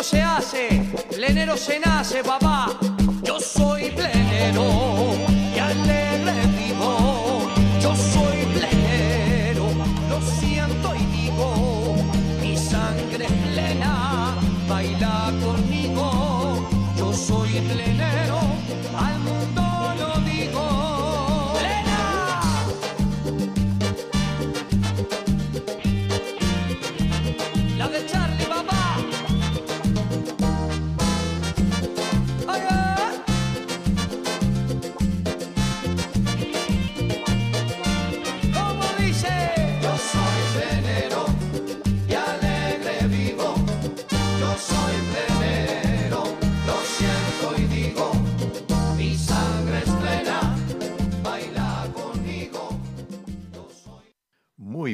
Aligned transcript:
no 0.00 0.04
se 0.04 0.22
hace, 0.22 0.82
plenero 1.10 1.58
se 1.58 1.78
nace, 1.78 2.24
papá. 2.24 2.68
Yo 3.22 3.38
soy 3.38 3.90
plenero 3.90 4.64
y 5.54 5.58
alegre 5.58 6.32
vivo. 6.56 7.42
Yo 7.82 7.94
soy 7.94 8.29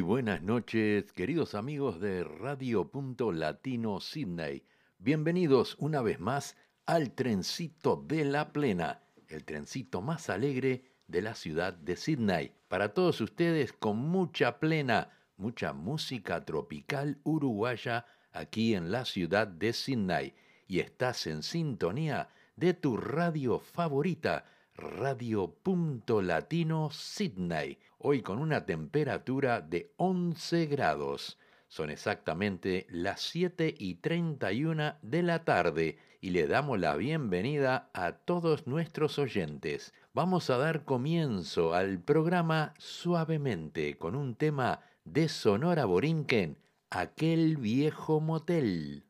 buenas 0.06 0.41
noches, 0.41 1.12
queridos 1.12 1.56
amigos 1.56 1.98
de 1.98 2.23
Radio 2.23 2.92
Punto 2.92 3.33
Latino 3.33 3.98
Sydney. 3.98 4.62
Bienvenidos 4.98 5.74
una 5.80 6.01
vez 6.01 6.20
más 6.20 6.56
al 6.86 7.11
trencito 7.11 8.05
de 8.06 8.25
la 8.25 8.53
plena, 8.53 9.03
el 9.27 9.44
trencito 9.44 10.03
más 10.03 10.31
alegre 10.31 10.84
de 11.08 11.22
la 11.22 11.34
ciudad 11.34 11.75
de 11.75 11.97
Sydney. 11.97 12.53
Para 12.69 12.94
todos 12.94 13.20
ustedes 13.20 13.72
con 13.72 13.97
mucha 13.97 14.61
plena, 14.61 15.11
mucha 15.39 15.72
música 15.72 16.44
tropical 16.44 17.19
uruguaya 17.25 18.06
aquí 18.31 18.77
en 18.77 18.92
la 18.92 19.06
ciudad 19.06 19.48
de 19.48 19.72
Sydney. 19.72 20.34
Y 20.69 20.78
estás 20.78 21.27
en 21.27 21.42
sintonía 21.42 22.28
de 22.55 22.75
tu 22.75 22.97
radio 22.97 23.59
favorita, 23.59 24.44
Radio 24.77 25.53
Punto 25.64 26.22
Latino 26.22 26.91
Sydney, 26.92 27.81
hoy 28.09 28.23
con 28.23 28.39
una 28.39 28.67
temperatura 28.67 29.61
de 29.61 29.93
11 29.97 30.67
grados. 30.67 31.41
Son 31.67 31.91
exactamente 31.91 32.87
las 32.89 33.21
7 33.21 33.75
y 33.77 33.97
31 33.97 34.95
de 35.03 35.23
la 35.25 35.45
tarde 35.45 35.99
y 36.21 36.31
le 36.31 36.47
damos 36.47 36.79
la 36.79 36.95
bienvenida 36.95 37.91
a 37.95 38.12
todos 38.12 38.69
nuestros 38.69 39.19
oyentes. 39.19 39.93
Vamos 40.12 40.51
a 40.51 40.57
dar 40.57 40.84
comienzo 40.84 41.75
al 41.75 41.99
programa 41.99 42.75
suavemente 42.79 43.99
con 43.99 44.15
un 44.15 44.37
tema 44.37 44.83
de 45.05 45.29
Sonora 45.29 45.84
Borinquen, 45.84 46.59
aquel 46.91 47.57
viejo 47.57 48.21
motel. 48.21 49.03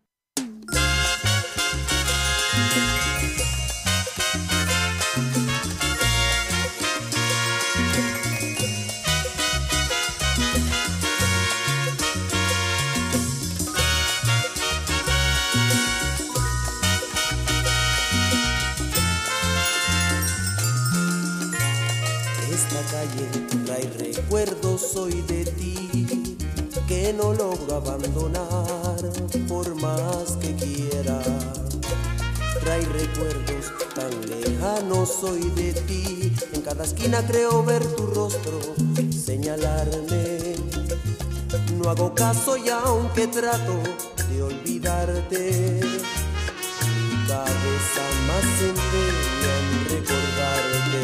Esquina 36.86 37.20
creo 37.26 37.64
ver 37.64 37.84
tu 37.96 38.06
rostro 38.06 38.60
señalarme. 39.10 40.54
No 41.76 41.90
hago 41.90 42.14
caso 42.14 42.56
y 42.56 42.68
aunque 42.68 43.26
trato 43.26 43.74
de 44.30 44.42
olvidarte, 44.42 45.80
mi 46.94 47.26
cabeza 47.26 48.04
más 48.28 48.44
se 48.58 48.68
empeña 48.74 49.52
en 49.62 49.70
recordarte. 49.94 51.00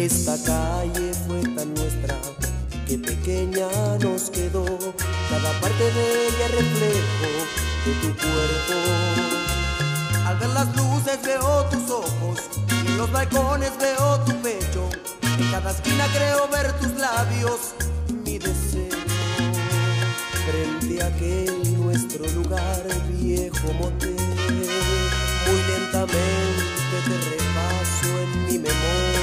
Esta 0.00 0.34
calle 0.44 1.12
fue 1.26 1.40
tan 1.56 1.74
nuestra 1.74 2.16
que 2.86 2.98
pequeña 2.98 3.68
nos 4.00 4.30
quedó. 4.30 4.64
Cada 5.28 5.60
parte 5.60 5.84
de 5.96 6.28
ella 6.28 6.46
reflejo 6.60 7.28
de 7.84 7.92
tu 8.00 8.10
cuerpo. 8.16 9.25
Las 10.54 10.74
luces 10.74 11.18
veo 11.22 11.64
tus 11.70 11.90
ojos 11.90 12.56
en 12.86 12.96
los 12.96 13.10
balcones 13.10 13.72
veo 13.78 14.20
tu 14.20 14.32
pecho. 14.40 14.88
En 15.22 15.50
cada 15.50 15.70
esquina 15.70 16.06
creo 16.14 16.48
ver 16.48 16.72
tus 16.78 16.92
labios, 16.98 17.74
mi 18.24 18.38
deseo. 18.38 18.96
Frente 20.46 21.02
a 21.02 21.06
aquel 21.08 21.82
nuestro 21.82 22.26
lugar 22.28 22.82
viejo 23.10 23.72
motel, 23.74 24.16
muy 25.46 25.62
lentamente 25.72 26.96
te 27.04 27.16
repaso 27.30 28.08
en 28.22 28.46
mi 28.46 28.58
memoria. 28.58 29.15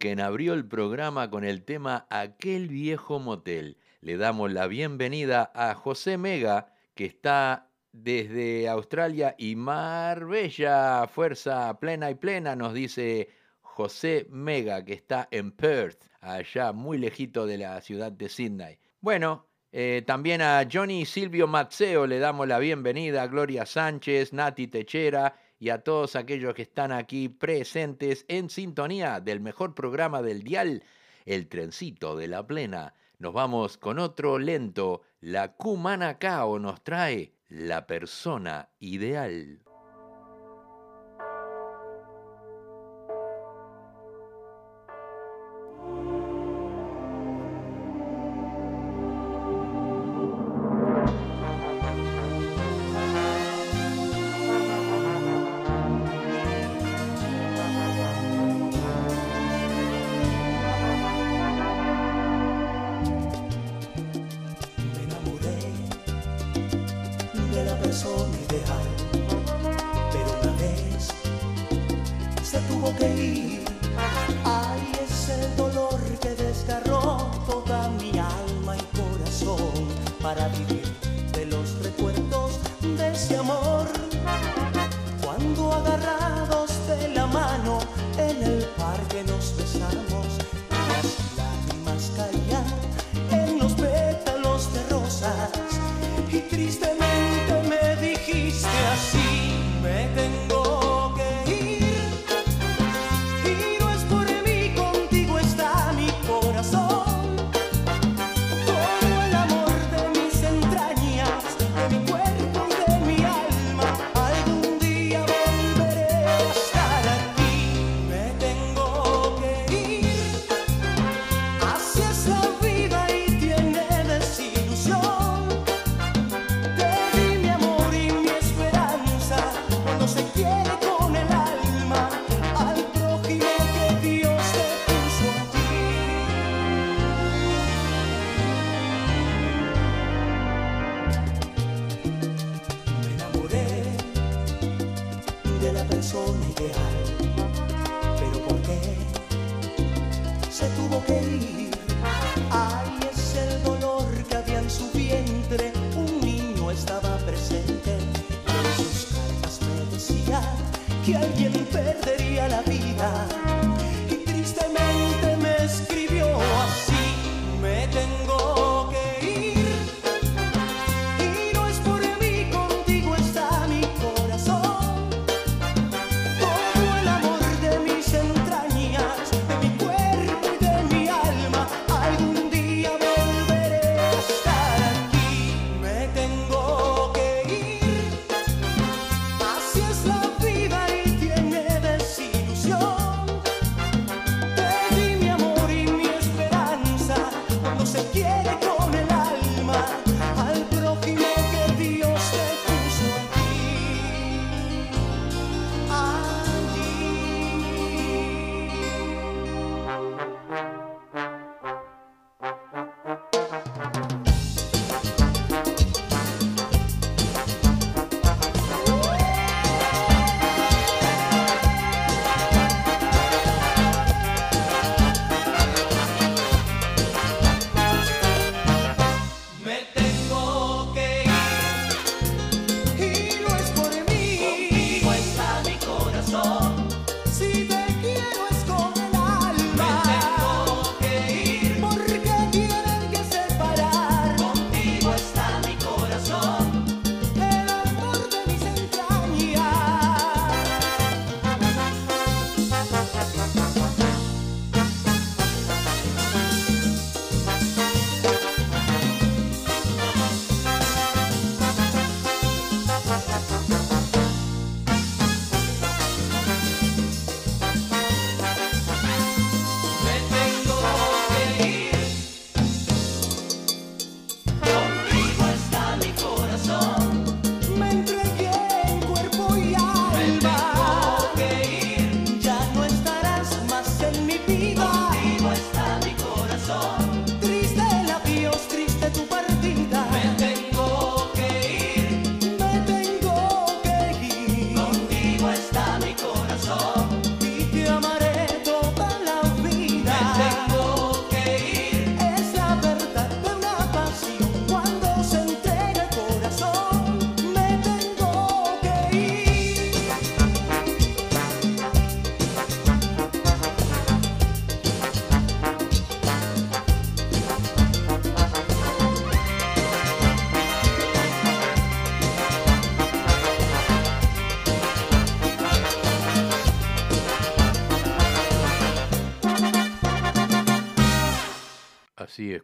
quien 0.00 0.18
abrió 0.18 0.54
el 0.54 0.66
programa 0.66 1.30
con 1.30 1.44
el 1.44 1.62
tema 1.62 2.06
Aquel 2.08 2.68
viejo 2.68 3.18
motel. 3.18 3.76
Le 4.00 4.16
damos 4.16 4.50
la 4.50 4.66
bienvenida 4.66 5.52
a 5.54 5.74
José 5.74 6.16
Mega, 6.16 6.72
que 6.94 7.04
está 7.04 7.68
desde 7.92 8.66
Australia 8.70 9.34
y 9.36 9.56
Marbella. 9.56 11.06
Fuerza 11.06 11.78
plena 11.78 12.10
y 12.10 12.14
plena, 12.14 12.56
nos 12.56 12.72
dice 12.72 13.28
José 13.60 14.26
Mega, 14.30 14.86
que 14.86 14.94
está 14.94 15.28
en 15.30 15.52
Perth, 15.52 16.06
allá 16.22 16.72
muy 16.72 16.96
lejito 16.96 17.44
de 17.44 17.58
la 17.58 17.78
ciudad 17.82 18.10
de 18.10 18.30
Sydney. 18.30 18.78
Bueno, 19.02 19.48
eh, 19.70 20.02
también 20.06 20.40
a 20.40 20.66
Johnny 20.72 21.04
Silvio 21.04 21.46
Mazzeo 21.46 22.06
le 22.06 22.18
damos 22.20 22.48
la 22.48 22.58
bienvenida, 22.58 23.26
Gloria 23.26 23.66
Sánchez, 23.66 24.32
Nati 24.32 24.66
Techera 24.66 25.34
y 25.60 25.68
a 25.68 25.84
todos 25.84 26.16
aquellos 26.16 26.54
que 26.54 26.62
están 26.62 26.90
aquí 26.90 27.28
presentes 27.28 28.24
en 28.28 28.48
sintonía 28.48 29.20
del 29.20 29.40
mejor 29.40 29.74
programa 29.74 30.22
del 30.22 30.42
dial, 30.42 30.82
el 31.26 31.48
trencito 31.48 32.16
de 32.16 32.26
la 32.28 32.46
plena. 32.46 32.94
Nos 33.18 33.34
vamos 33.34 33.76
con 33.76 33.98
otro 33.98 34.38
lento, 34.38 35.02
la 35.20 35.52
Cumanacao 35.52 36.58
nos 36.58 36.82
trae 36.82 37.34
la 37.48 37.86
persona 37.86 38.70
ideal. 38.78 39.60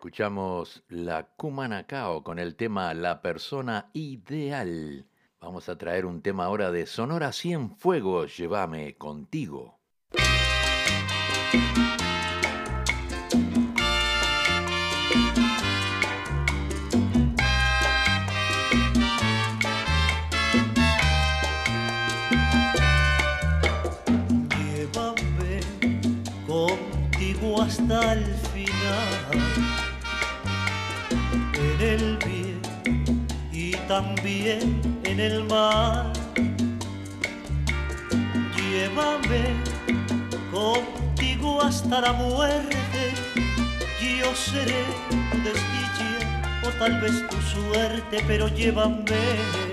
Escuchamos 0.07 0.85
la 0.89 1.27
Cumanacao 1.37 2.23
con 2.23 2.39
el 2.39 2.55
tema 2.55 2.95
La 2.95 3.23
persona 3.23 3.91
ideal. 3.93 5.05
Vamos 5.41 5.69
a 5.69 5.77
traer 5.77 6.07
un 6.07 6.23
tema 6.23 6.45
ahora 6.45 6.71
de 6.71 6.87
Sonora 6.87 7.33
Fuegos, 7.77 8.37
llévame 8.37 8.97
contigo. 8.97 9.81
En 34.53 35.21
el 35.21 35.45
mal. 35.45 36.13
Llévame 38.57 39.43
contigo 40.53 41.63
hasta 41.63 42.01
la 42.01 42.13
muerte, 42.13 43.13
yo 44.01 44.35
seré 44.35 44.85
tu 45.31 45.39
desdicha 45.39 46.63
o 46.65 46.69
tal 46.79 47.01
vez 47.01 47.27
tu 47.29 47.37
suerte, 47.43 48.23
pero 48.29 48.47
llévame. 48.49 49.66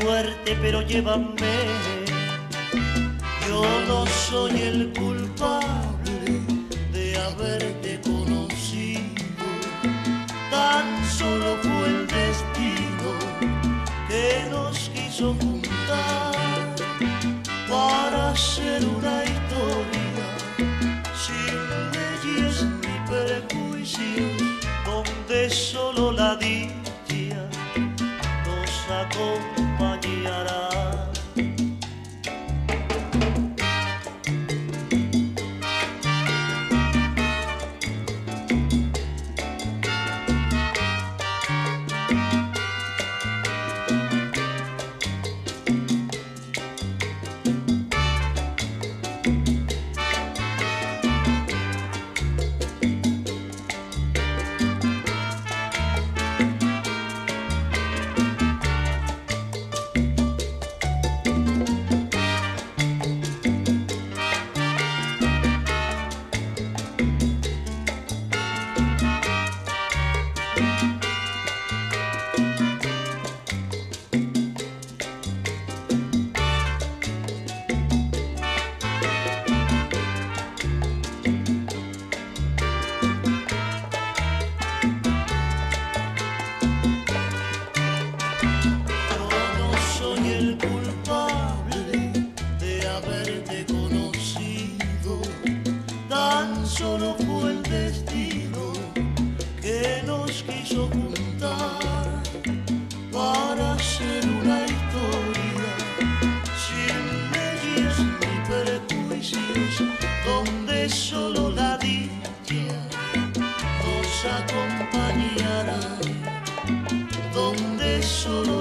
Suerte, 0.00 0.56
pero 0.60 0.82
llévame. 0.82 1.91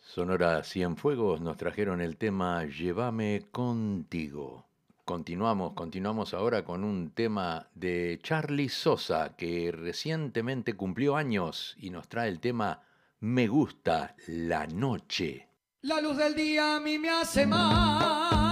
Sonora 0.00 0.62
Cienfuegos 0.62 1.40
nos 1.40 1.56
trajeron 1.56 2.00
el 2.00 2.16
tema 2.16 2.64
Llévame 2.64 3.46
contigo. 3.50 4.66
Continuamos, 5.04 5.74
continuamos 5.74 6.34
ahora 6.34 6.64
con 6.64 6.82
un 6.82 7.10
tema 7.10 7.68
de 7.74 8.18
Charlie 8.22 8.68
Sosa, 8.68 9.36
que 9.36 9.70
recientemente 9.72 10.74
cumplió 10.74 11.16
años 11.16 11.76
y 11.78 11.90
nos 11.90 12.08
trae 12.08 12.28
el 12.28 12.40
tema 12.40 12.82
Me 13.20 13.46
gusta 13.46 14.16
la 14.26 14.66
noche. 14.66 15.48
La 15.82 16.00
luz 16.00 16.16
del 16.16 16.34
día 16.34 16.76
a 16.76 16.80
mí 16.80 16.98
me 16.98 17.10
hace 17.10 17.46
mal. 17.46 18.45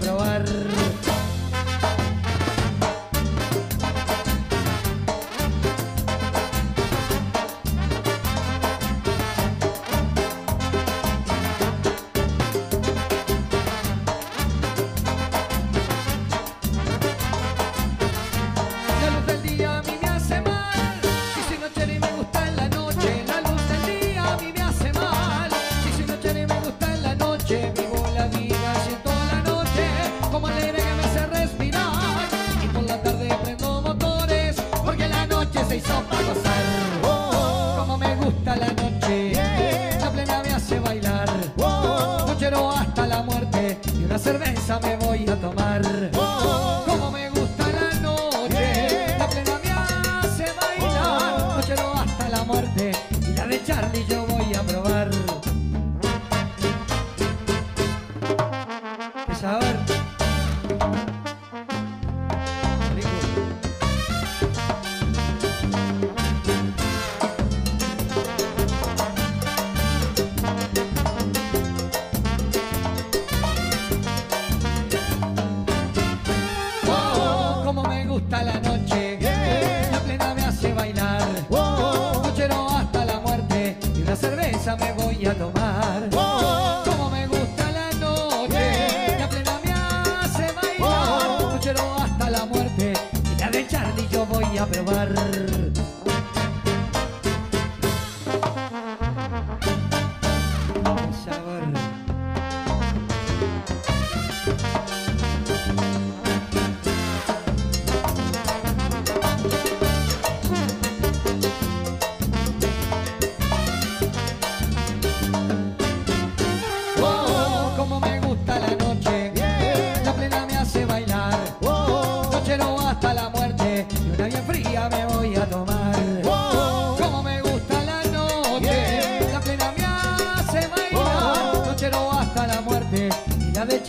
probar. 0.00 0.69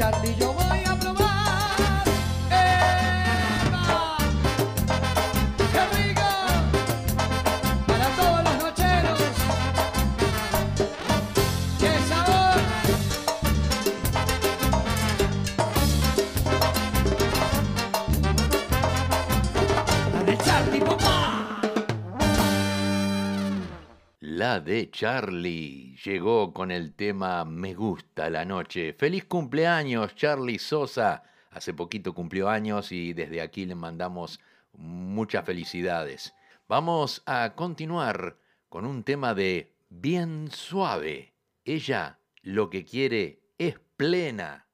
aprovechar 0.02 0.26
y 0.26 0.36
yo 0.40 0.54
voy 0.54 0.84
a 0.86 0.96
probar. 0.96 2.08
¡Epa! 2.50 4.18
¡Qué 5.74 5.84
rico! 5.98 6.30
Para 7.88 8.08
todos 8.16 8.44
los 8.44 8.58
nocheros. 8.64 9.22
¡Qué 11.80 11.92
sabor! 12.10 12.62
La 20.14 20.24
de 20.24 20.38
Charlie, 20.38 20.82
papá. 20.82 21.62
La 24.22 24.60
de 24.60 24.90
Charlie 24.92 25.91
llegó 26.04 26.54
con 26.54 26.72
el 26.72 26.94
tema 26.94 27.46
Me 27.46 27.74
gusta 27.74 28.30
la 28.30 28.46
noche. 28.46 28.94
Feliz 28.94 29.26
cumpleaños, 29.26 30.16
Charlie 30.16 30.60
Sosa. 30.60 31.24
Hace 31.52 31.74
poquito 31.74 32.14
cumplió 32.14 32.50
años 32.50 32.92
y 32.92 33.14
desde 33.14 33.42
aquí 33.42 33.66
le 33.66 33.76
mandamos 33.76 34.40
muchas 34.74 35.46
felicidades. 35.46 36.34
Vamos 36.68 37.22
a 37.26 37.54
continuar 37.56 38.38
con 38.70 38.86
un 38.86 39.04
tema 39.04 39.34
de 39.34 39.74
bien 39.90 40.50
suave. 40.52 41.34
Ella 41.66 42.20
lo 42.42 42.70
que 42.70 42.86
quiere 42.86 43.42
es 43.58 43.80
plena. 43.98 44.68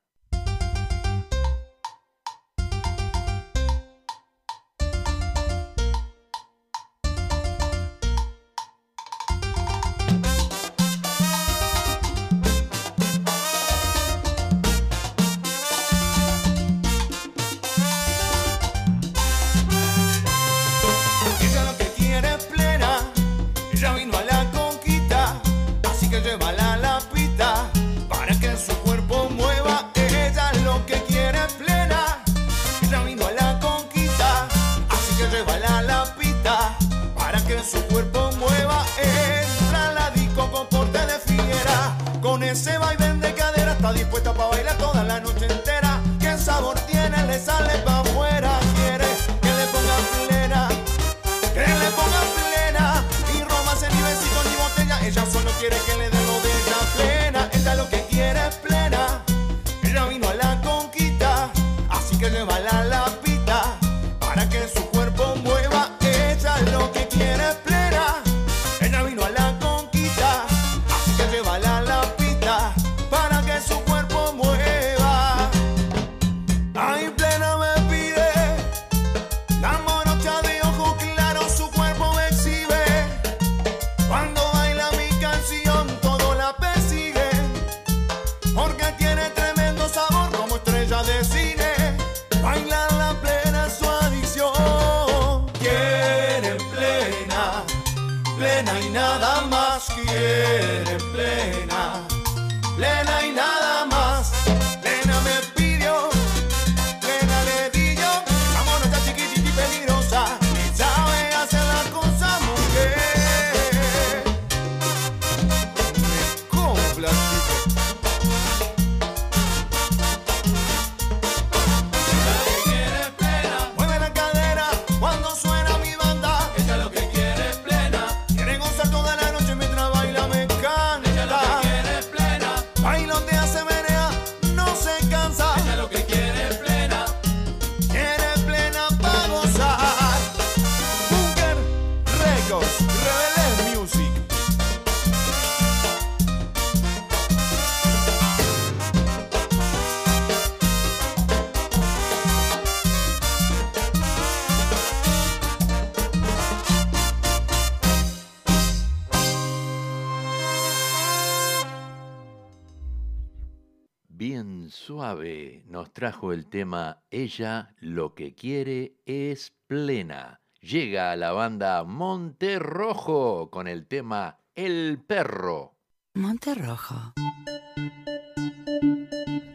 Bien 164.18 164.70
suave 164.72 165.64
nos 165.68 165.94
trajo 165.94 166.34
el 166.34 166.48
tema 166.48 167.04
Ella 167.12 167.76
lo 167.80 168.16
que 168.16 168.34
quiere 168.34 168.98
es 169.06 169.54
plena. 169.68 170.42
Llega 170.60 171.12
a 171.12 171.16
la 171.16 171.32
banda 171.34 171.84
Monterrojo 171.84 173.52
con 173.52 173.68
el 173.68 173.86
tema 173.86 174.40
El 174.56 175.00
perro. 175.06 175.76
Monterrojo. 176.16 177.14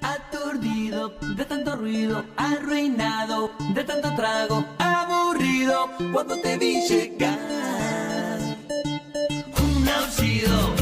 Aturdido 0.00 1.08
de 1.36 1.44
tanto 1.44 1.74
ruido, 1.74 2.24
arruinado 2.36 3.50
de 3.74 3.82
tanto 3.82 4.14
trago, 4.14 4.64
aburrido 4.78 5.90
cuando 6.12 6.40
te 6.40 6.56
vi 6.56 6.86
llegar. 6.88 8.38
Un 9.60 9.88
aullido, 9.88 10.81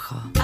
Rioja. 0.00 0.39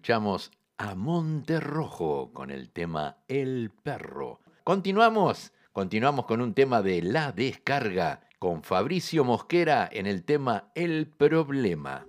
Escuchamos 0.00 0.50
a 0.78 0.94
Monterrojo 0.94 2.30
con 2.32 2.50
el 2.50 2.70
tema 2.70 3.18
El 3.28 3.70
perro. 3.82 4.40
Continuamos, 4.64 5.52
continuamos 5.72 6.24
con 6.24 6.40
un 6.40 6.54
tema 6.54 6.80
de 6.80 7.02
La 7.02 7.32
Descarga 7.32 8.22
con 8.38 8.62
Fabricio 8.62 9.24
Mosquera 9.24 9.86
en 9.92 10.06
el 10.06 10.24
tema 10.24 10.70
El 10.74 11.06
problema. 11.06 12.06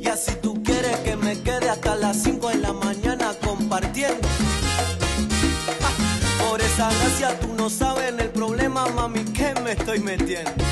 Y 0.00 0.06
así 0.06 0.36
tú 0.40 0.62
quieres 0.62 0.96
que 0.98 1.16
me 1.16 1.42
quede 1.42 1.70
hasta 1.70 1.96
las 1.96 2.22
5 2.22 2.50
de 2.50 2.58
la 2.58 2.72
mañana 2.72 3.32
compartiendo. 3.44 4.28
Ah, 5.82 6.48
Por 6.48 6.60
esa 6.60 6.88
gracia 6.88 7.40
tú 7.40 7.52
no 7.54 7.68
sabes 7.68 8.14
el 8.16 8.30
problema, 8.30 8.86
mami, 8.90 9.24
que 9.24 9.54
me 9.64 9.72
estoy 9.72 9.98
metiendo. 9.98 10.69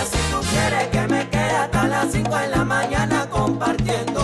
Así 0.00 0.18
tú 0.30 0.40
quieres 0.50 0.88
que 0.88 1.06
me 1.08 1.28
quede 1.28 1.56
hasta 1.64 1.86
las 1.86 2.12
5 2.12 2.34
de 2.36 2.48
la 2.48 2.64
mañana 2.64 3.28
compartiendo. 3.28 4.20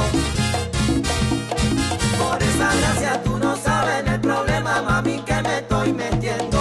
Por 2.18 2.42
esa 2.42 2.74
gracia 2.80 3.22
tú 3.22 3.38
no 3.38 3.56
sabes 3.56 4.06
el 4.06 4.20
problema, 4.20 4.80
mami, 4.82 5.20
que 5.20 5.42
me 5.42 5.58
estoy 5.58 5.92
metiendo. 5.92 6.58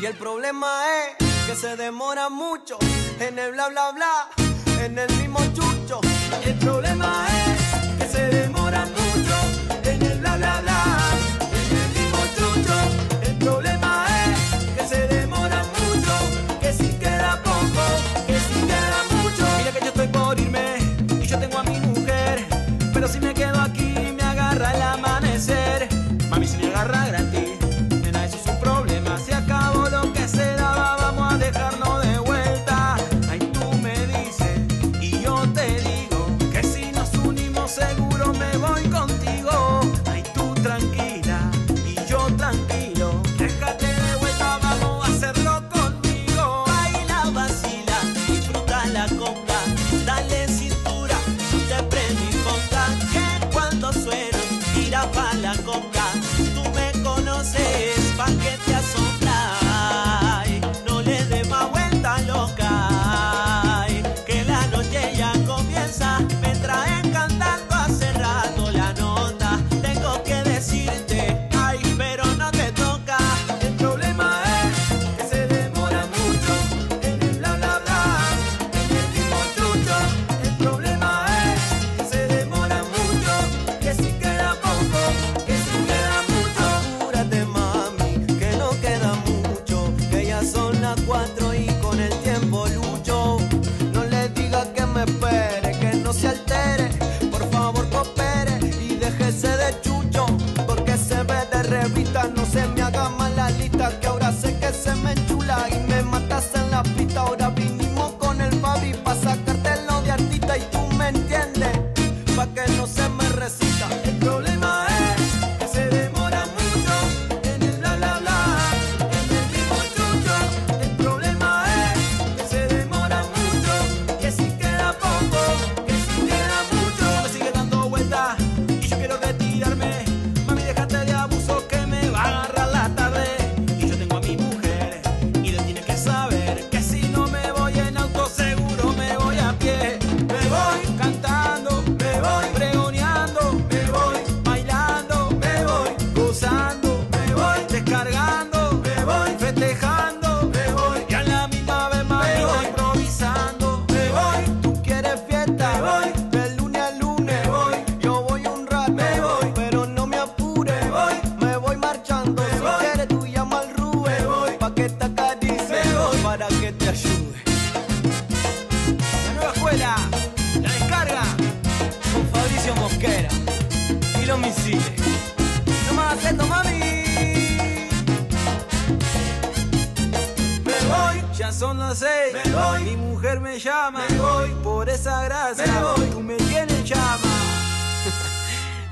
Y 0.00 0.04
el 0.06 0.14
problema 0.14 0.68
es 0.96 1.26
que 1.46 1.56
se 1.56 1.76
demora 1.76 2.28
mucho 2.28 2.78
en 3.18 3.38
el 3.38 3.52
bla 3.52 3.68
bla 3.68 3.90
bla, 3.90 4.28
en 4.84 4.98
el 4.98 5.10
mismo 5.16 5.40
chucho. 5.54 6.00
Y 6.44 6.50
el 6.50 6.58
problema 6.58 7.26
es 7.40 7.98
que 7.98 8.08
se 8.16 8.22
demora 8.28 8.86
mucho 8.86 9.36
en 9.90 10.02
el 10.02 10.18
bla 10.20 10.36
bla 10.36 10.60
bla, 10.60 11.00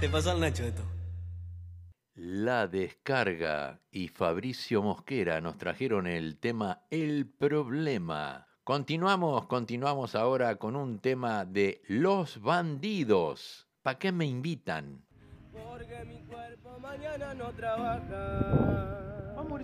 Te 0.05 0.35
Nacho 0.35 0.65
esto. 0.65 0.83
La 2.17 2.69
Descarga 2.69 3.81
y 3.91 4.09
Fabricio 4.09 4.83
Mosquera 4.83 5.41
nos 5.41 5.57
trajeron 5.57 6.07
el 6.07 6.37
tema 6.37 6.83
El 6.91 7.27
Problema. 7.27 8.47
Continuamos, 8.65 9.47
continuamos 9.47 10.15
ahora 10.15 10.57
con 10.57 10.77
un 10.77 10.99
tema 10.99 11.47
de 11.47 11.81
Los 11.89 12.43
Bandidos. 12.43 13.67
¿Para 13.81 13.99
qué 13.99 14.13
me 14.13 14.27
invitan? 14.27 15.07
Porque 15.51 16.05
mi 16.05 16.19
cuerpo 16.25 16.79
mañana 16.81 17.33
no 17.33 17.51
trabaja. 17.53 19.33
Vamos, 19.37 19.63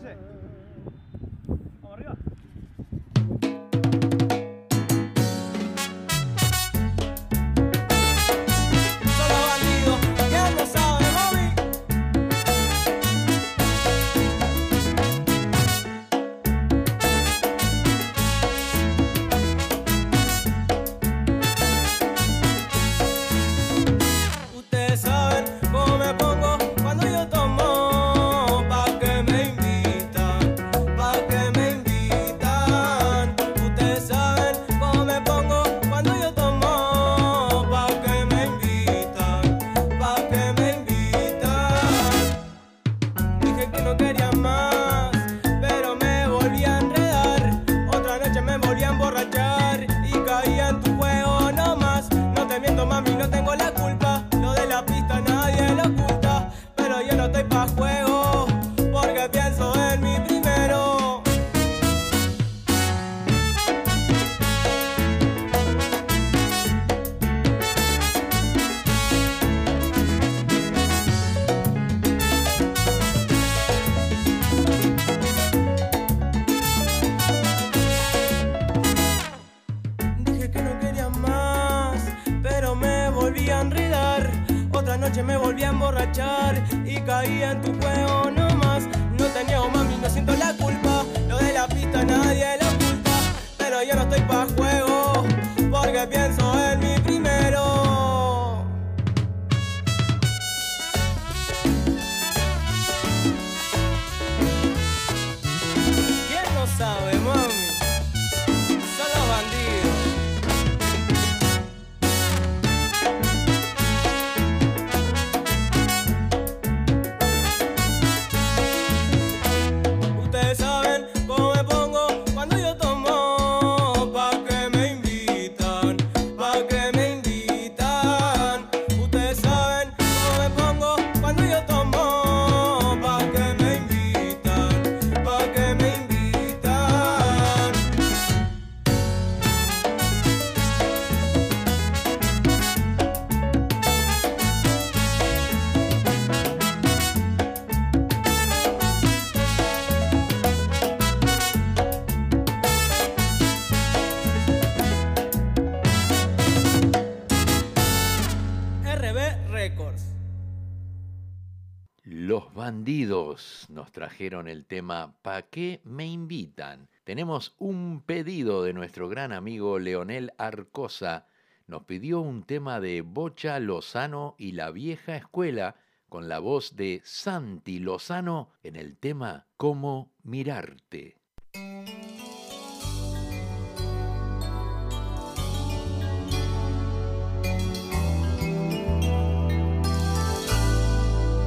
trajeron 163.92 164.48
el 164.48 164.64
tema 164.66 165.16
¿Pa 165.22 165.42
qué 165.42 165.80
me 165.84 166.06
invitan? 166.06 166.88
Tenemos 167.04 167.54
un 167.58 168.02
pedido 168.04 168.62
de 168.62 168.72
nuestro 168.72 169.08
gran 169.08 169.32
amigo 169.32 169.78
Leonel 169.78 170.32
Arcosa. 170.38 171.26
Nos 171.66 171.84
pidió 171.84 172.20
un 172.20 172.42
tema 172.42 172.80
de 172.80 173.02
Bocha 173.02 173.58
Lozano 173.58 174.34
y 174.38 174.52
la 174.52 174.70
vieja 174.70 175.16
escuela 175.16 175.76
con 176.08 176.28
la 176.28 176.38
voz 176.40 176.76
de 176.76 177.00
Santi 177.04 177.78
Lozano 177.78 178.50
en 178.62 178.76
el 178.76 178.96
tema 178.96 179.46
Cómo 179.56 180.12
mirarte. 180.22 181.16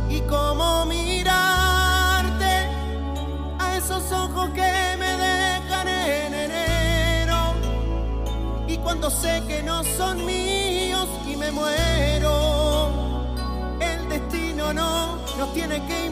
¿Y 0.10 0.22
cómo 0.30 0.86
mirarte? 0.86 1.13
cuando 8.94 9.10
sé 9.10 9.42
que 9.48 9.64
no 9.64 9.84
son 9.84 10.24
míos 10.24 11.10
y 11.28 11.36
me 11.36 11.52
muero. 11.52 13.24
El 13.80 14.08
destino 14.08 14.72
no 14.72 15.18
nos 15.36 15.52
tiene 15.56 15.84
que 15.88 16.03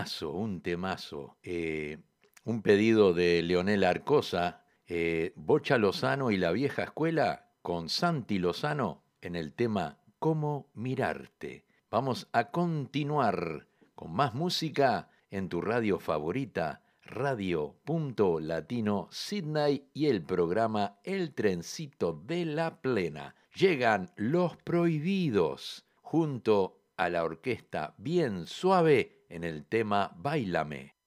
temazo, 0.00 0.30
un 0.32 0.60
temazo. 0.62 1.36
Eh, 1.42 1.98
un 2.44 2.62
pedido 2.62 3.12
de 3.12 3.42
Leonel 3.42 3.84
Arcosa, 3.84 4.64
eh, 4.86 5.32
Bocha 5.36 5.76
Lozano 5.76 6.30
y 6.30 6.38
la 6.38 6.52
vieja 6.52 6.84
escuela, 6.84 7.50
con 7.60 7.90
Santi 7.90 8.38
Lozano 8.38 9.02
en 9.20 9.36
el 9.36 9.52
tema 9.52 9.98
Cómo 10.18 10.70
mirarte. 10.72 11.66
Vamos 11.90 12.28
a 12.32 12.50
continuar 12.50 13.66
con 13.94 14.12
más 14.12 14.32
música 14.32 15.10
en 15.30 15.50
tu 15.50 15.60
radio 15.60 15.98
favorita, 15.98 16.82
Radio 17.02 17.76
Punto 17.84 18.40
Latino 18.40 19.08
Sydney 19.10 19.84
y 19.92 20.06
el 20.06 20.22
programa 20.22 20.98
El 21.04 21.34
Trencito 21.34 22.14
de 22.14 22.46
la 22.46 22.80
Plena. 22.80 23.34
Llegan 23.54 24.10
los 24.16 24.56
prohibidos 24.56 25.84
junto 26.00 26.79
a 27.00 27.08
la 27.08 27.24
orquesta 27.24 27.94
bien 27.96 28.46
suave 28.46 29.24
en 29.30 29.42
el 29.42 29.64
tema 29.64 30.12
Bailame. 30.18 30.99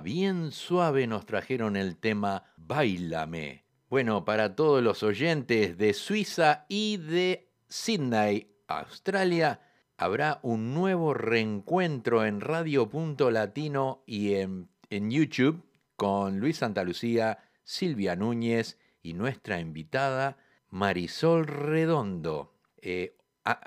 Bien 0.00 0.52
Suave 0.52 1.06
nos 1.06 1.26
trajeron 1.26 1.76
el 1.76 1.96
tema 1.96 2.44
Bailame. 2.56 3.64
Bueno, 3.88 4.24
para 4.24 4.54
todos 4.56 4.82
los 4.82 5.02
oyentes 5.02 5.78
de 5.78 5.94
Suiza 5.94 6.66
y 6.68 6.96
de 6.96 7.52
Sydney, 7.68 8.50
Australia, 8.68 9.60
habrá 9.96 10.40
un 10.42 10.74
nuevo 10.74 11.14
reencuentro 11.14 12.24
en 12.24 12.40
Radio 12.40 12.88
Punto 12.88 13.30
Latino 13.30 14.02
y 14.06 14.34
en, 14.34 14.68
en 14.90 15.10
YouTube 15.10 15.64
con 15.94 16.40
Luis 16.40 16.58
Santa 16.58 16.84
Lucía, 16.84 17.38
Silvia 17.64 18.16
Núñez 18.16 18.78
y 19.02 19.14
nuestra 19.14 19.60
invitada 19.60 20.36
Marisol 20.70 21.46
Redondo. 21.46 22.54
Eh, 22.76 23.15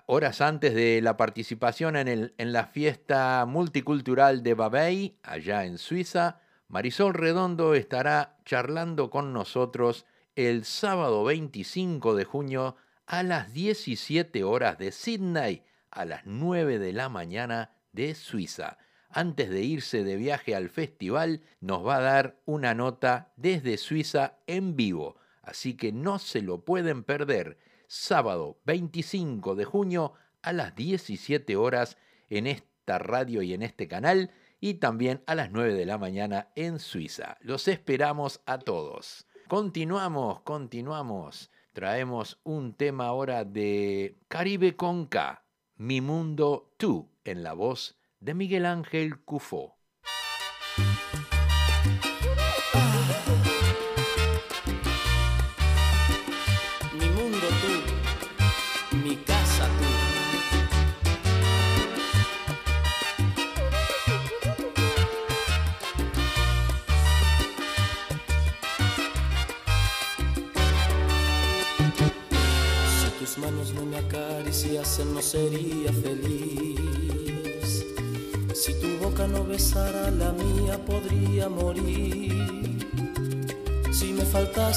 horas 0.07 0.41
antes 0.41 0.73
de 0.73 1.01
la 1.01 1.17
participación 1.17 1.95
en, 1.95 2.07
el- 2.07 2.33
en 2.37 2.51
la 2.53 2.65
fiesta 2.65 3.45
multicultural 3.47 4.43
de 4.43 4.53
Babey, 4.53 5.17
allá 5.23 5.65
en 5.65 5.77
Suiza, 5.77 6.41
Marisol 6.67 7.13
Redondo 7.13 7.73
estará 7.73 8.37
charlando 8.45 9.09
con 9.09 9.33
nosotros 9.33 10.05
el 10.35 10.65
sábado 10.65 11.23
25 11.23 12.15
de 12.15 12.25
junio 12.25 12.75
a 13.07 13.23
las 13.23 13.53
17 13.53 14.43
horas 14.43 14.77
de 14.77 14.91
Sydney, 14.91 15.63
a 15.91 16.05
las 16.05 16.25
9 16.25 16.77
de 16.77 16.93
la 16.93 17.09
mañana 17.09 17.71
de 17.91 18.13
Suiza. 18.13 18.77
Antes 19.09 19.49
de 19.49 19.61
irse 19.63 20.03
de 20.03 20.15
viaje 20.17 20.55
al 20.55 20.69
festival, 20.69 21.41
nos 21.61 21.85
va 21.85 21.95
a 21.97 22.01
dar 22.01 22.39
una 22.45 22.75
nota 22.75 23.33
desde 23.37 23.77
Suiza 23.77 24.37
en 24.45 24.75
vivo, 24.75 25.17
así 25.41 25.73
que 25.75 25.91
no 25.91 26.19
se 26.19 26.43
lo 26.43 26.63
pueden 26.63 27.03
perder. 27.03 27.57
Sábado 27.91 28.59
25 28.65 29.55
de 29.55 29.65
junio 29.65 30.13
a 30.43 30.53
las 30.53 30.75
17 30.75 31.55
horas 31.55 31.97
en 32.29 32.45
esta 32.45 32.99
radio 32.99 33.41
y 33.41 33.55
en 33.55 33.63
este 33.63 33.87
canal 33.87 34.29
y 34.59 34.75
también 34.75 35.23
a 35.25 35.33
las 35.33 35.49
9 35.49 35.73
de 35.73 35.87
la 35.87 35.97
mañana 35.97 36.51
en 36.53 36.77
Suiza. 36.77 37.39
Los 37.41 37.67
esperamos 37.67 38.41
a 38.45 38.59
todos. 38.59 39.25
Continuamos, 39.47 40.41
continuamos. 40.41 41.49
Traemos 41.73 42.39
un 42.43 42.75
tema 42.75 43.07
ahora 43.07 43.43
de 43.43 44.19
Caribe 44.27 44.75
con 44.75 45.07
K, 45.07 45.43
Mi 45.75 45.99
Mundo 45.99 46.71
Tú, 46.77 47.09
en 47.23 47.41
la 47.41 47.53
voz 47.53 47.97
de 48.19 48.35
Miguel 48.35 48.67
Ángel 48.67 49.19
Cufó. 49.21 49.79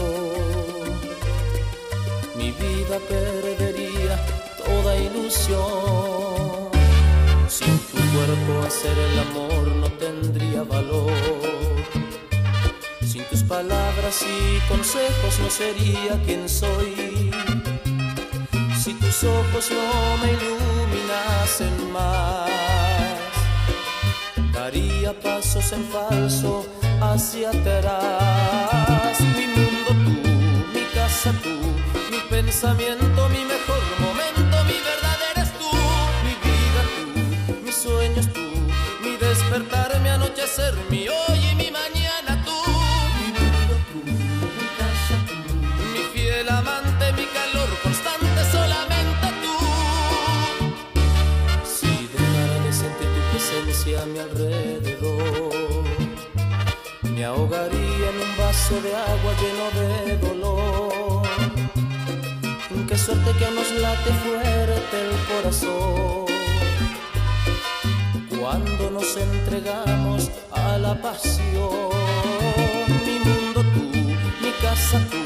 mi 2.35 2.51
vida 2.51 2.97
perdería 3.07 4.19
toda 4.57 4.95
ilusión. 4.95 6.69
Sin 7.47 7.77
tu 7.79 7.97
cuerpo 7.97 8.65
hacer 8.65 8.97
el 8.97 9.19
amor 9.19 9.67
no 9.75 9.91
tendría 9.93 10.63
valor. 10.63 11.11
Sin 13.01 13.23
tus 13.25 13.43
palabras 13.43 14.23
y 14.23 14.59
consejos 14.67 15.39
no 15.41 15.49
sería 15.49 16.21
quien 16.25 16.47
soy. 16.47 17.31
Si 18.81 18.93
tus 18.93 19.23
ojos 19.23 19.71
no 19.71 20.17
me 20.21 20.33
iluminasen 20.33 21.91
más 21.91 22.49
daría 24.53 25.13
pasos 25.19 25.71
en 25.71 25.83
falso 25.85 26.78
hacia 27.01 27.49
atrás. 27.49 29.19
Mi 29.37 29.47
mundo 29.47 29.89
tú, 30.05 30.29
mi 30.73 30.85
casa 30.93 31.33
tú, 31.43 31.57
mi 32.11 32.19
pensamiento, 32.29 33.29
mi 33.29 33.43
mejor 33.45 33.81
vaso 58.69 58.81
de 58.81 58.95
agua 58.95 59.33
lleno 59.41 59.67
de 59.79 60.17
dolor. 60.17 61.23
Qué 62.87 62.97
suerte 62.97 63.31
que 63.37 63.51
nos 63.51 63.71
late 63.71 64.11
fuerte 64.23 64.95
el 65.05 65.13
corazón. 65.27 66.25
Cuando 68.39 68.91
nos 68.91 69.17
entregamos 69.17 70.31
a 70.51 70.77
la 70.77 70.99
pasión, 71.01 71.69
mi 73.05 73.19
mundo 73.19 73.61
tú, 73.73 73.91
mi 74.41 74.51
casa 74.61 74.99
tú, 75.11 75.23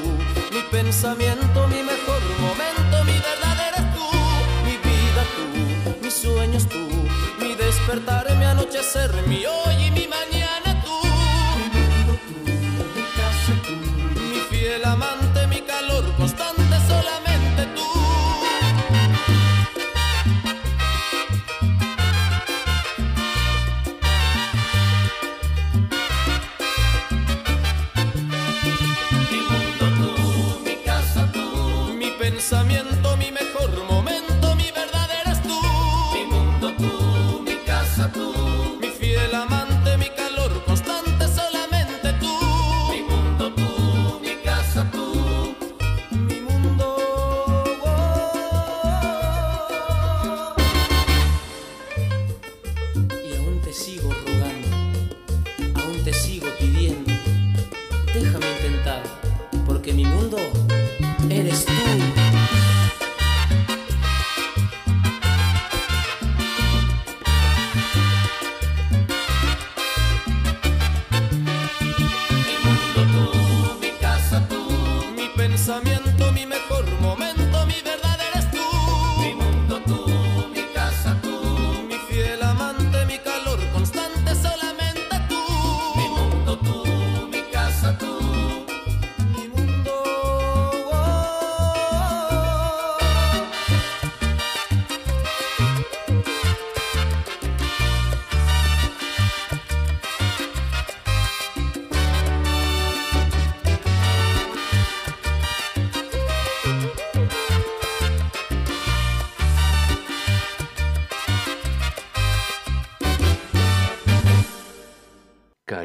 mi 0.54 0.62
pensamiento, 0.72 1.68
mi 1.68 1.84
mejor 1.84 2.22
momento, 2.40 3.04
mi 3.06 3.18
verdad 3.30 3.58
eres 3.70 3.86
tú, 3.96 4.08
mi 4.66 4.76
vida 4.90 5.24
tú, 5.36 6.04
mis 6.04 6.14
sueños 6.14 6.68
tú, 6.68 6.86
mi 7.40 7.56
despertar, 7.56 8.36
mi 8.38 8.46
anochecer, 8.46 9.12
mi 9.28 9.46
hoy 9.46 9.83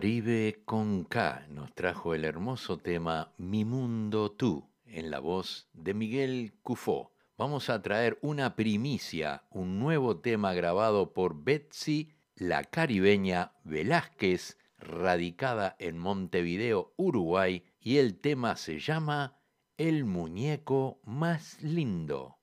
Caribe 0.09 0.62
con 0.64 1.04
K 1.04 1.48
nos 1.50 1.74
trajo 1.74 2.14
el 2.14 2.24
hermoso 2.24 2.78
tema 2.78 3.34
Mi 3.36 3.66
Mundo 3.66 4.32
Tú 4.32 4.66
en 4.86 5.11
la 5.11 5.18
voz 5.18 5.68
de 5.74 5.92
Miguel 5.92 6.54
Cufó. 6.62 7.12
Vamos 7.36 7.68
a 7.68 7.82
traer 7.82 8.18
una 8.22 8.56
primicia, 8.56 9.44
un 9.50 9.78
nuevo 9.78 10.20
tema 10.20 10.54
grabado 10.54 11.12
por 11.12 11.44
Betsy, 11.44 12.14
la 12.36 12.64
caribeña 12.64 13.52
Velázquez, 13.64 14.56
radicada 14.78 15.76
en 15.78 15.98
Montevideo, 15.98 16.94
Uruguay, 16.96 17.64
y 17.78 17.98
el 17.98 18.18
tema 18.18 18.56
se 18.56 18.78
llama 18.78 19.42
El 19.76 20.06
muñeco 20.06 21.02
más 21.04 21.62
lindo. 21.62 22.38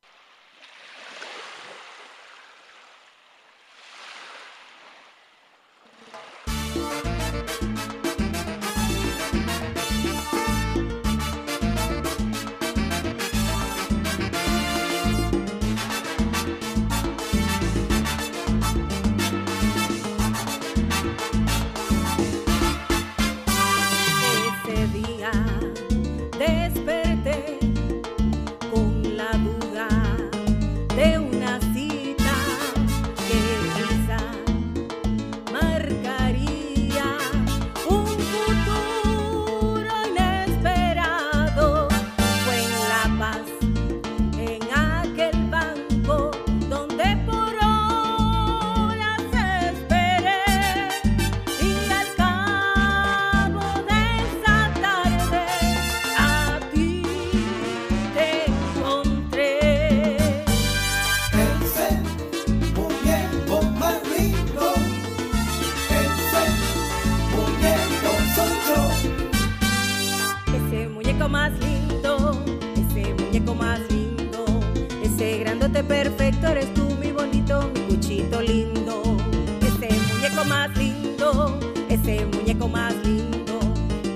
Lindo. 78.48 79.18
Ese 79.62 79.89
muñeco 80.14 80.46
más 80.46 80.78
lindo, 80.78 81.60
ese 81.89 82.26
muñeco 82.26 82.68
más 82.68 82.93
lindo, 83.06 83.60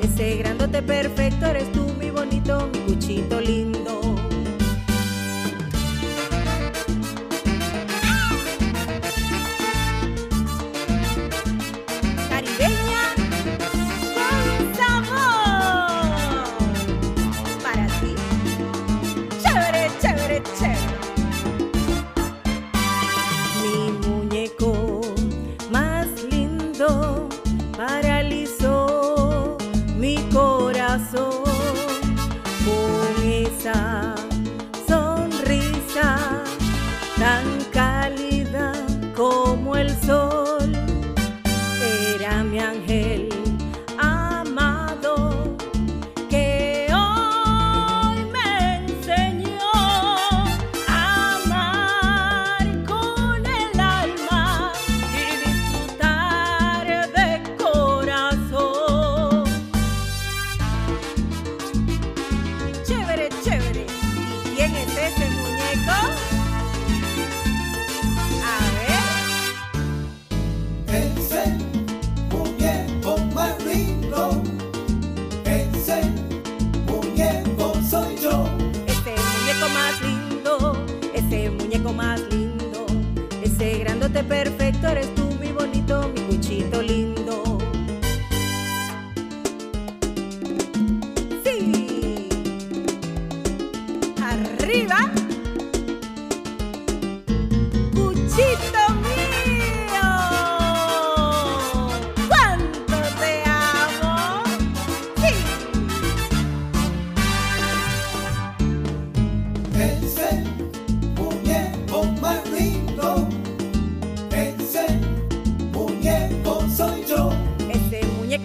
ese 0.01 0.37
grandote 0.37 0.81
perfecto 0.81 1.45
eres 1.47 1.71
tú, 1.71 1.85
mi 1.99 2.09
bonito, 2.09 2.69
mi 2.71 2.79
cuchito 2.79 3.39
lindo. 3.41 3.78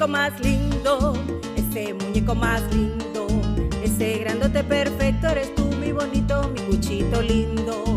Más 0.09 0.39
lindo, 0.41 1.15
ese 1.57 1.95
muñeco 1.95 2.35
más 2.35 2.63
lindo, 2.75 3.27
ese 3.83 4.19
grandote 4.19 4.63
perfecto 4.63 5.29
eres 5.29 5.55
tú, 5.55 5.65
mi 5.81 5.93
bonito, 5.93 6.51
mi 6.51 6.61
cuchito 6.61 7.23
lindo. 7.23 7.94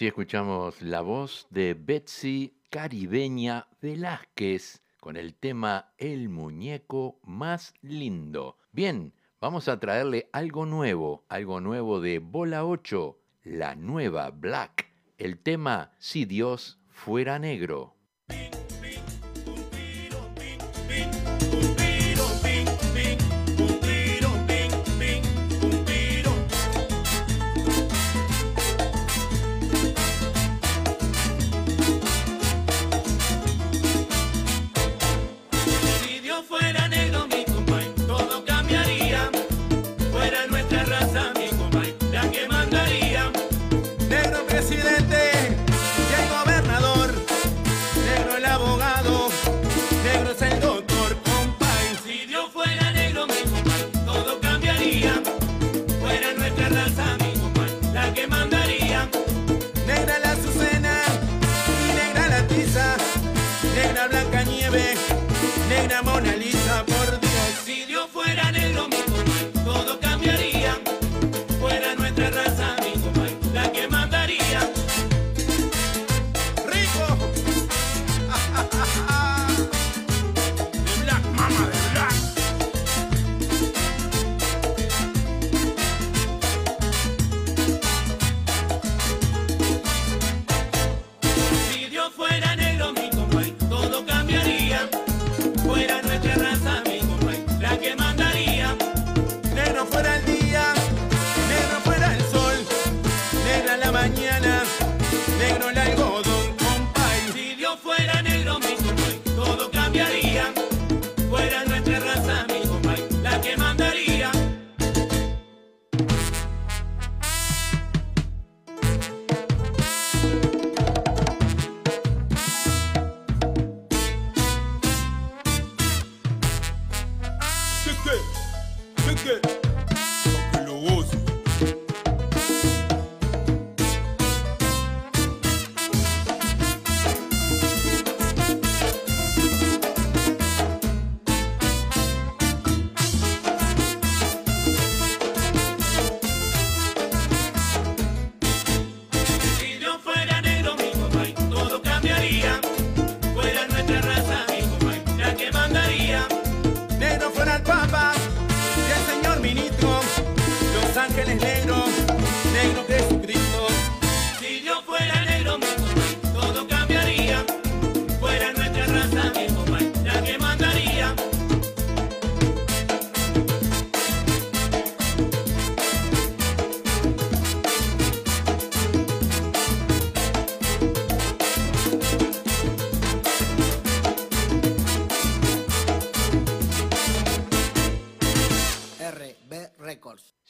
Así 0.00 0.06
escuchamos 0.06 0.80
la 0.80 1.02
voz 1.02 1.46
de 1.50 1.74
Betsy 1.74 2.54
Caribeña 2.70 3.68
Velázquez 3.82 4.80
con 4.98 5.18
el 5.18 5.34
tema 5.34 5.92
El 5.98 6.30
muñeco 6.30 7.20
más 7.22 7.74
lindo. 7.82 8.56
Bien, 8.72 9.12
vamos 9.42 9.68
a 9.68 9.78
traerle 9.78 10.30
algo 10.32 10.64
nuevo, 10.64 11.26
algo 11.28 11.60
nuevo 11.60 12.00
de 12.00 12.18
Bola 12.18 12.64
8, 12.64 13.18
la 13.42 13.74
nueva 13.74 14.30
Black, 14.30 14.90
el 15.18 15.38
tema 15.38 15.92
Si 15.98 16.24
Dios 16.24 16.78
fuera 16.88 17.38
negro. 17.38 17.94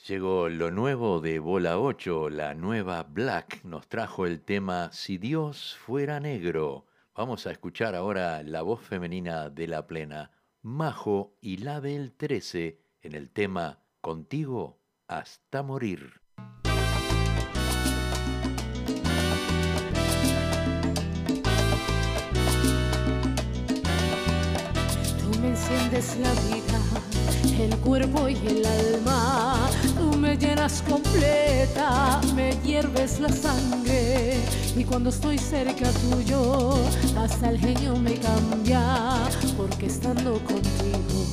Llegó 0.07 0.49
lo 0.49 0.71
nuevo 0.71 1.21
de 1.21 1.37
Bola 1.37 1.77
8, 1.77 2.31
la 2.31 2.55
nueva 2.55 3.03
Black. 3.03 3.63
Nos 3.63 3.87
trajo 3.87 4.25
el 4.25 4.41
tema 4.41 4.89
Si 4.91 5.19
Dios 5.19 5.77
fuera 5.85 6.19
negro. 6.19 6.87
Vamos 7.15 7.45
a 7.45 7.51
escuchar 7.51 7.93
ahora 7.93 8.41
la 8.41 8.63
voz 8.63 8.81
femenina 8.81 9.51
de 9.51 9.67
la 9.67 9.85
plena, 9.85 10.31
Majo 10.63 11.37
y 11.39 11.57
la 11.57 11.81
del 11.81 12.13
13, 12.13 12.81
en 13.03 13.13
el 13.13 13.29
tema 13.29 13.83
Contigo 14.01 14.79
hasta 15.07 15.61
morir. 15.61 16.19
Tú 25.19 25.39
me 25.39 25.49
enciendes 25.49 26.17
la 26.17 26.33
vida, 26.33 27.63
el 27.63 27.77
cuerpo 27.77 28.27
y 28.27 28.35
el 28.47 28.65
alma. 28.65 29.69
Me 30.31 30.37
llenas 30.37 30.81
completa, 30.89 32.21
me 32.33 32.55
hierves 32.63 33.19
la 33.19 33.27
sangre. 33.27 34.37
Y 34.77 34.85
cuando 34.85 35.09
estoy 35.09 35.37
cerca 35.37 35.89
tuyo, 36.09 36.73
hasta 37.17 37.49
el 37.49 37.59
genio 37.59 37.97
me 37.97 38.13
cambia. 38.13 38.79
Porque 39.57 39.87
estando 39.87 40.39
contigo, 40.45 41.25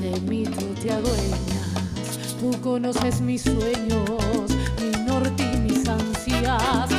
de 0.00 0.18
mí 0.22 0.44
tú 0.44 0.64
te 0.80 0.92
adueñas. 0.92 2.38
Tú 2.40 2.58
conoces 2.62 3.20
mis 3.20 3.42
sueños, 3.42 4.50
mi 4.80 5.04
norte 5.04 5.42
y 5.52 5.58
mis 5.58 5.86
ansias. 5.86 6.91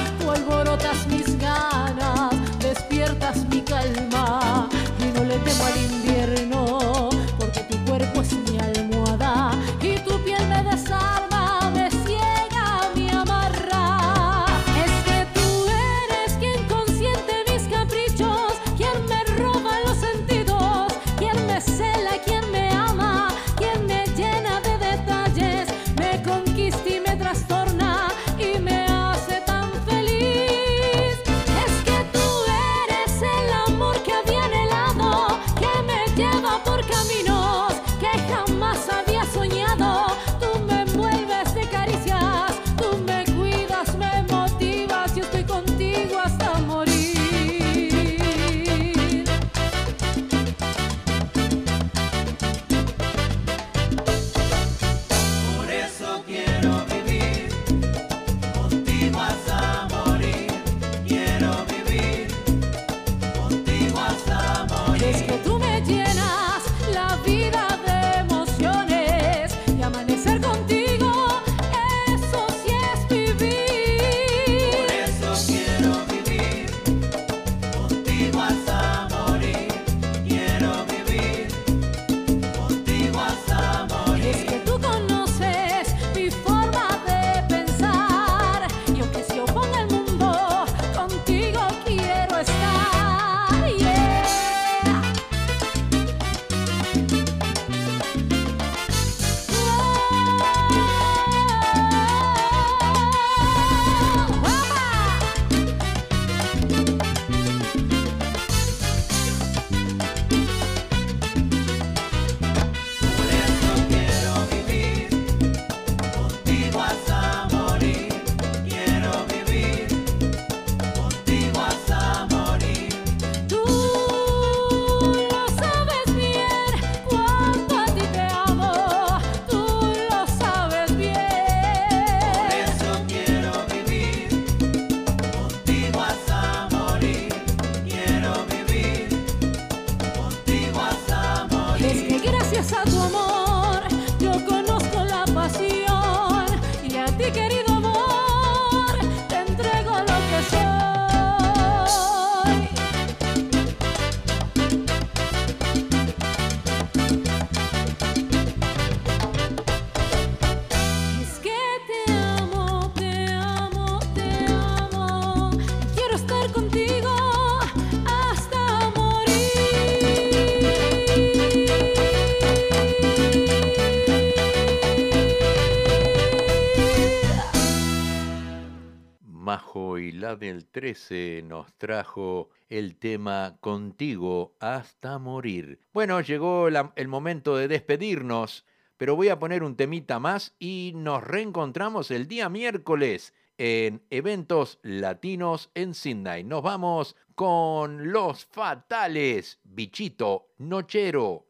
Del 180.24 180.66
13 180.68 181.44
nos 181.44 181.74
trajo 181.74 182.50
el 182.70 182.96
tema 182.96 183.58
Contigo 183.60 184.56
hasta 184.62 185.20
morir. 185.20 185.82
Bueno, 185.94 186.22
llegó 186.22 186.70
el 186.70 187.08
momento 187.10 187.58
de 187.58 187.68
despedirnos, 187.68 188.66
pero 188.96 189.18
voy 189.18 189.28
a 189.28 189.38
poner 189.38 189.64
un 189.64 189.76
temita 189.76 190.20
más 190.20 190.56
y 190.60 190.94
nos 190.96 191.26
reencontramos 191.26 192.10
el 192.10 192.30
día 192.30 192.48
miércoles 192.48 193.34
en 193.58 194.02
eventos 194.10 194.80
latinos 194.82 195.72
en 195.76 195.94
Sydney. 195.94 196.46
Nos 196.46 196.64
vamos 196.64 197.18
con 197.36 198.14
los 198.14 198.46
fatales, 198.46 199.60
bichito, 199.66 200.54
nochero. 200.58 201.48